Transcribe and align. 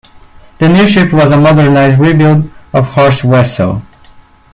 The 0.57 0.67
new 0.67 0.87
ship 0.87 1.13
was 1.13 1.31
a 1.31 1.37
modernized 1.37 1.99
rebuild 1.99 2.49
of 2.73 2.87
"Horst 2.87 3.23
Wessel". 3.23 3.83